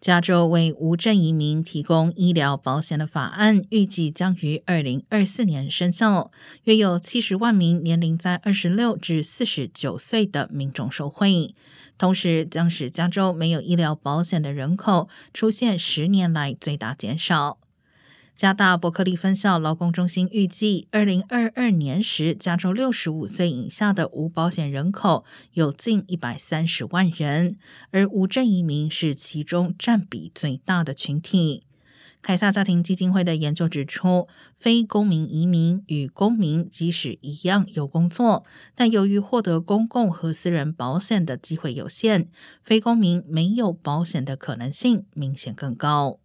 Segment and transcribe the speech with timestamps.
[0.00, 6.30] 加州为无证移民提供医疗保险的法案预计将于二零二四年生效，
[6.64, 11.54] 约有七十万名年龄在二十六至四十九岁的民众受惠，
[11.98, 17.58] 同时将使加州没有医疗保险的人口出现十年来最大减少。
[18.38, 25.24] 加大伯克利分校劳工中心预计，二零二二年时，加州六十五岁以下的无保险人口
[25.54, 27.56] 有近一百三十万人，
[27.90, 31.64] 而无证移民是其中占比最大的群体。
[32.22, 38.44] 凯撒家庭基金会的研究指出，非公民移民与公民即使一样有工作，
[38.76, 42.28] 但由于获得公共和私人保险的机会有限，
[42.62, 46.20] 非公民没有保险的可能性明显更高。